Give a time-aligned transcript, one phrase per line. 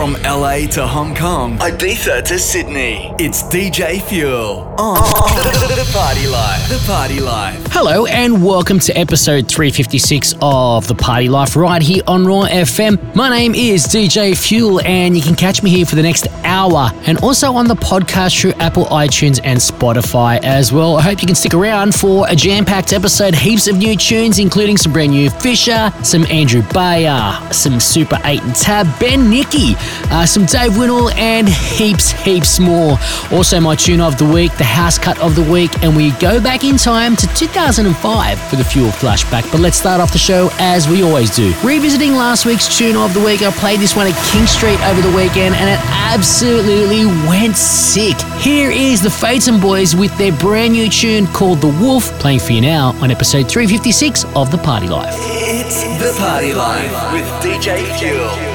[0.00, 4.94] From LA to Hong Kong, Ibiza to Sydney, it's DJ Fuel on
[5.36, 6.66] the Party Life.
[6.70, 7.66] The Party Life.
[7.70, 13.14] Hello and welcome to episode 356 of The Party Life right here on Raw FM.
[13.14, 16.90] My name is DJ Fuel and you can catch me here for the next hour
[17.04, 20.96] and also on the podcast through Apple iTunes and Spotify as well.
[20.96, 24.78] I hope you can stick around for a jam-packed episode, heaps of new tunes including
[24.78, 29.74] some brand new Fisher, some Andrew Bayer, some Super 8 and Tab, Ben Nicky,
[30.10, 32.98] uh, some Dave Winnell and heaps, heaps more.
[33.32, 36.40] Also my tune of the week, the house cut of the week and we go
[36.40, 39.50] back in time to 2005 for the Fuel flashback.
[39.50, 41.52] But let's start off the show as we always do.
[41.62, 45.00] Revisiting last week's tune of the week, I played this one at King Street over
[45.00, 45.80] the weekend and it
[46.12, 48.20] absolutely went sick.
[48.40, 52.52] Here is the Phaeton Boys with their brand new tune called The Wolf, playing for
[52.52, 55.14] you now on episode 356 of The Party Life.
[55.18, 58.49] It's The Party Life with DJ Fuel.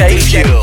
[0.00, 0.59] DJ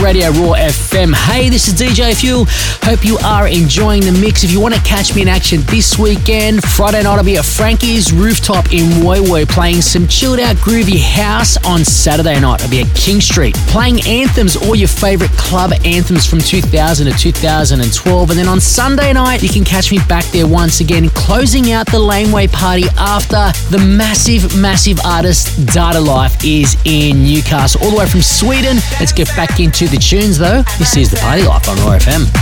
[0.00, 0.81] Radio Raw FM.
[1.10, 2.46] Hey, this is DJ Fuel.
[2.84, 4.44] Hope you are enjoying the mix.
[4.44, 7.44] If you want to catch me in action this weekend, Friday night I'll be at
[7.44, 12.62] Frankie's Rooftop in Woy playing some chilled out groovy house on Saturday night.
[12.62, 17.18] I'll be at King Street playing anthems, all your favorite club anthems from 2000 to
[17.18, 18.30] 2012.
[18.30, 21.90] And then on Sunday night, you can catch me back there once again, closing out
[21.90, 27.96] the Laneway party after the massive, massive artist Dada Life is in Newcastle, all the
[27.96, 28.76] way from Sweden.
[29.00, 30.62] Let's get back into the tunes though.
[30.78, 32.41] This is the Party Life on Raw FM.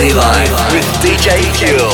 [0.00, 0.14] Party
[0.72, 1.89] with DJ Q.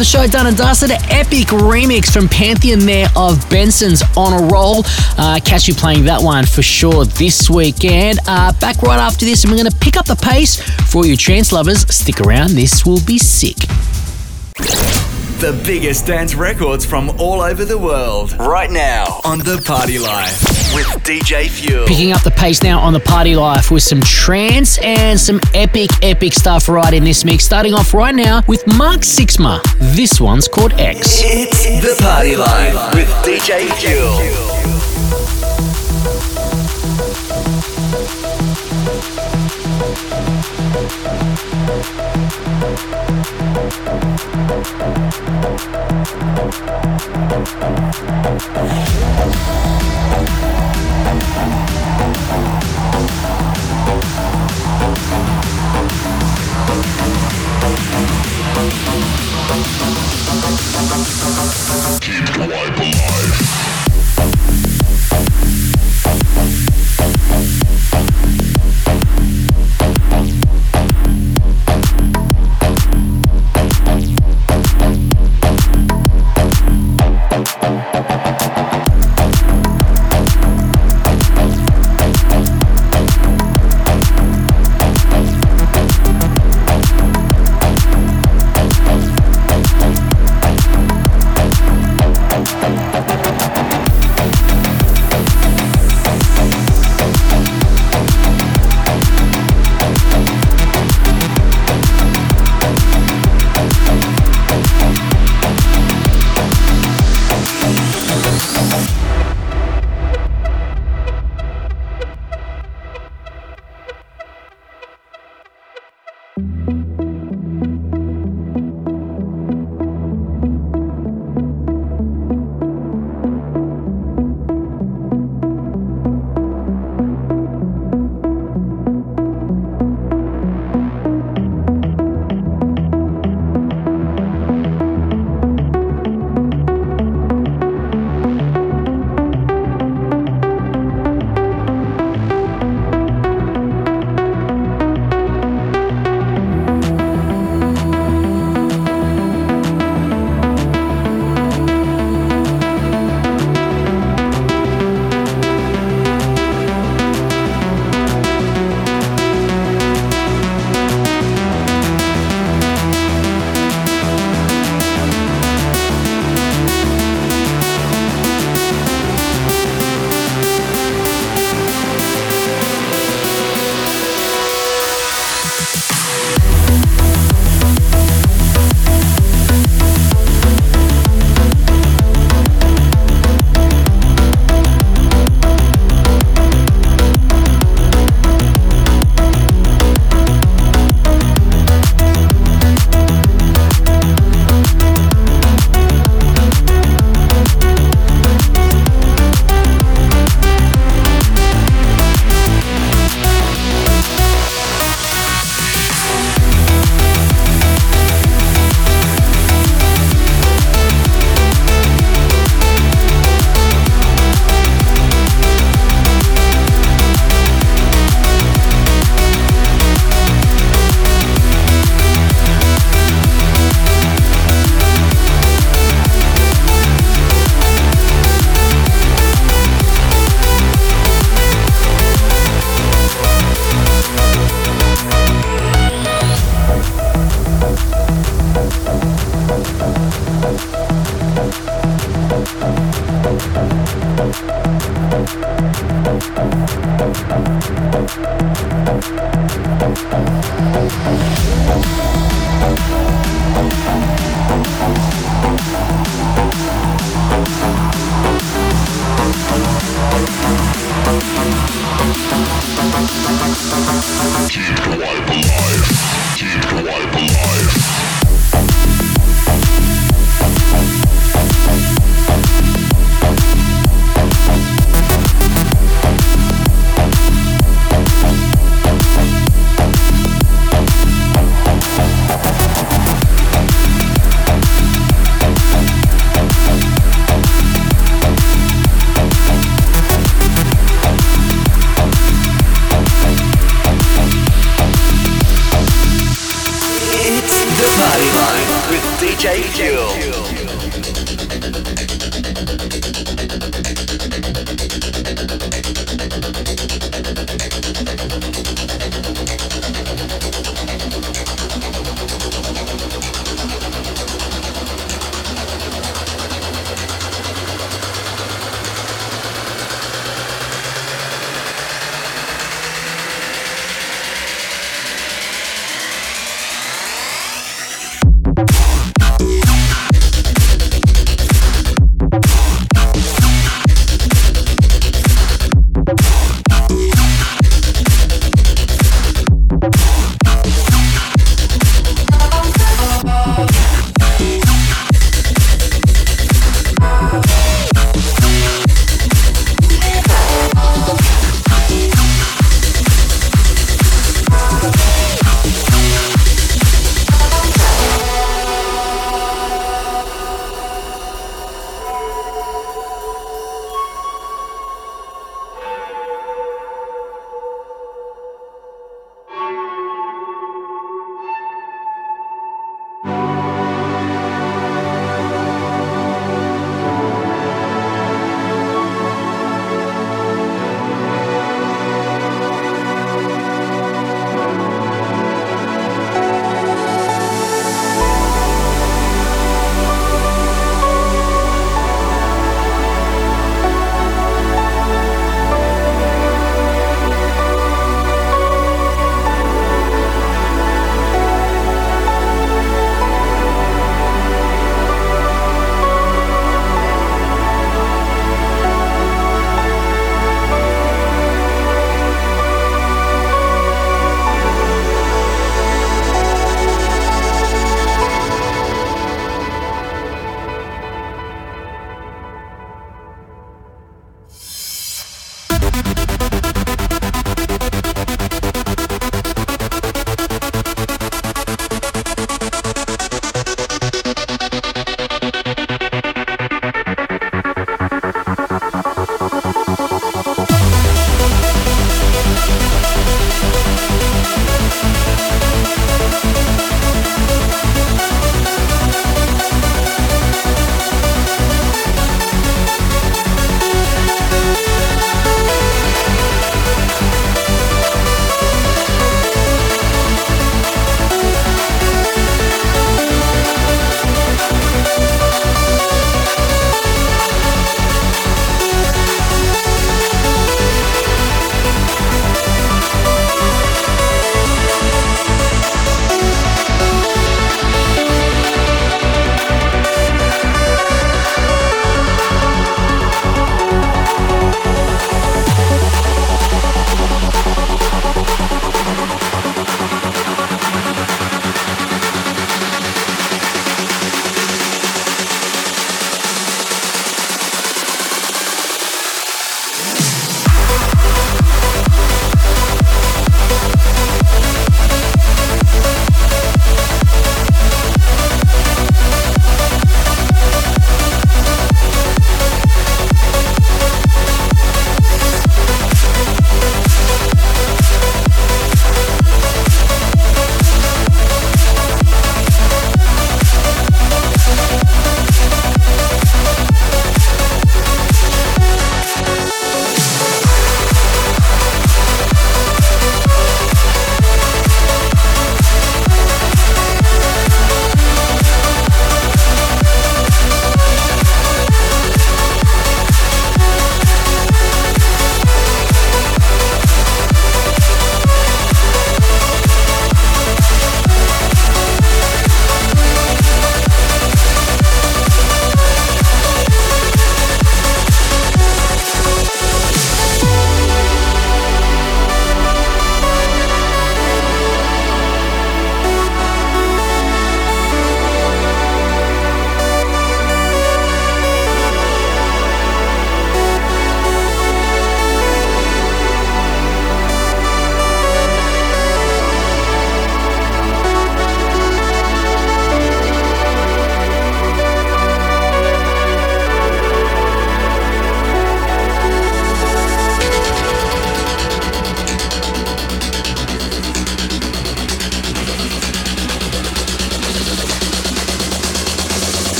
[0.00, 0.90] the show done and dusted.
[1.10, 4.82] Epic remix from Pantheon there of Benson's On a Roll.
[5.18, 8.18] Uh, catch you playing that one for sure this weekend.
[8.26, 10.58] Uh, back right after this, and we're going to pick up the pace
[10.90, 11.80] for all you trance lovers.
[11.94, 13.58] Stick around, this will be sick.
[15.40, 18.34] The biggest dance records from all over the world.
[18.38, 20.42] Right now on The Party Life
[20.74, 21.86] with DJ Fuel.
[21.86, 25.88] Picking up the pace now on The Party Life with some trance and some epic,
[26.02, 27.44] epic stuff right in this mix.
[27.44, 29.62] Starting off right now with Mark Sixma.
[29.96, 31.22] This one's called X.
[31.24, 34.89] It's The Party Life with DJ Fuel.
[61.70, 63.09] Keep the wipe alive.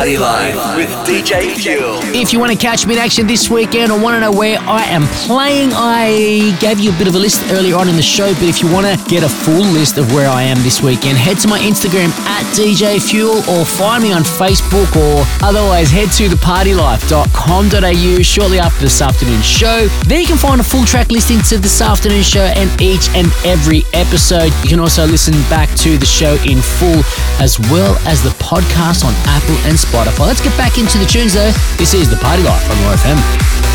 [0.00, 0.69] Party with
[1.06, 2.00] DJ Fuel.
[2.14, 4.58] If you want to catch me in action this weekend or want to know where
[4.60, 8.02] I am playing, I gave you a bit of a list earlier on in the
[8.02, 8.32] show.
[8.34, 11.16] But if you want to get a full list of where I am this weekend,
[11.18, 16.10] head to my Instagram at DJ Fuel or find me on Facebook or otherwise head
[16.12, 19.86] to thepartylife.com.au shortly after this afternoon show.
[20.06, 23.30] There you can find a full track listing to this afternoon show and each and
[23.44, 24.52] every episode.
[24.62, 27.02] You can also listen back to the show in full
[27.38, 30.26] as well as the podcast on Apple and Spotify.
[30.26, 31.52] Let's get back into the tunes though.
[31.76, 33.69] This is The Party Life on Raw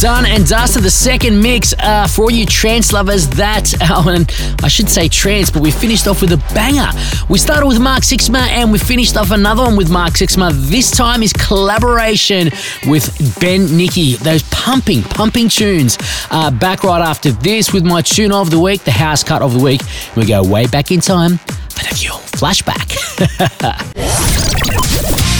[0.00, 0.82] done and dusted.
[0.82, 3.28] The second mix uh, for all you trance lovers.
[3.30, 4.24] That, uh,
[4.62, 6.88] I should say trance, but we finished off with a banger.
[7.28, 10.52] We started with Mark Sixma and we finished off another one with Mark Sixma.
[10.52, 12.50] This time is collaboration
[12.86, 14.14] with Ben Nicky.
[14.16, 15.98] Those pumping, pumping tunes.
[16.30, 19.54] Uh, back right after this with my tune of the week, the house cut of
[19.54, 19.82] the week.
[20.16, 21.38] We go way back in time,
[21.74, 22.96] but a few flashback.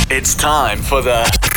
[0.10, 1.55] it's time for the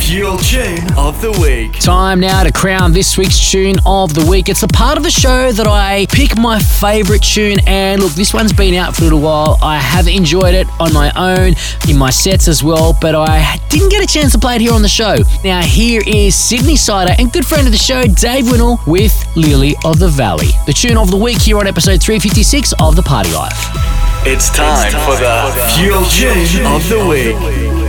[0.00, 1.78] Fuel Tune of the Week.
[1.80, 4.48] Time now to crown this week's Tune of the Week.
[4.48, 8.32] It's a part of the show that I pick my favourite tune, and look, this
[8.32, 9.58] one's been out for a little while.
[9.62, 11.54] I have enjoyed it on my own,
[11.88, 14.72] in my sets as well, but I didn't get a chance to play it here
[14.72, 15.16] on the show.
[15.44, 19.74] Now, here is Sydney Sider and good friend of the show, Dave Winnel, with Lily
[19.84, 20.48] of the Valley.
[20.66, 23.68] The Tune of the Week here on episode 356 of The Party Life.
[24.24, 27.36] It's time, it's time for, the for the Fuel Tune of the Week.
[27.36, 27.87] It's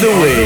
[0.00, 0.39] Tune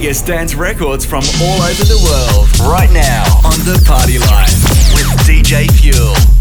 [0.00, 5.06] biggest dance records from all over the world right now on the Party Life with
[5.24, 6.33] DJ Fuel.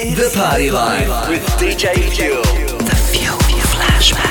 [0.00, 2.42] The Party Life with DJ Fuel.
[2.78, 4.29] The Fuel Flashback.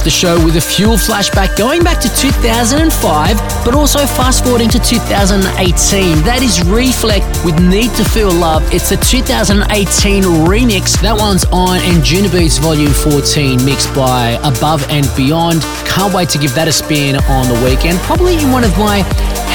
[0.00, 3.36] Off the show with a fuel flashback going back to 2005,
[3.66, 6.24] but also fast forwarding to 2018.
[6.24, 8.62] That is Reflekt with Need to Feel Love.
[8.72, 10.98] It's a 2018 remix.
[11.02, 15.60] That one's on Anjunabeats Volume 14, mixed by Above and Beyond.
[15.84, 19.04] Can't wait to give that a spin on the weekend, probably in one of my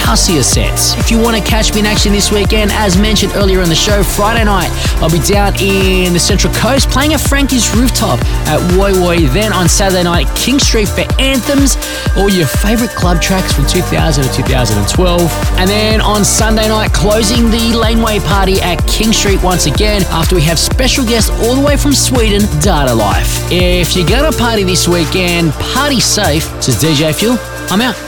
[0.05, 0.93] houseier sets.
[0.99, 3.75] If you want to catch me in action this weekend, as mentioned earlier in the
[3.75, 4.69] show, Friday night
[5.01, 9.27] I'll be down in the Central Coast playing at Frankie's Rooftop at Woy Woy.
[9.33, 11.77] Then on Saturday night, King Street for Anthems,
[12.15, 15.21] all your favourite club tracks from 2000 to 2012.
[15.57, 20.35] And then on Sunday night, closing the Laneway party at King Street once again after
[20.35, 23.51] we have special guests all the way from Sweden, Dada Life.
[23.51, 26.45] If you're going to party this weekend, party safe.
[26.57, 27.37] This is DJ Fuel.
[27.71, 28.04] I'm out.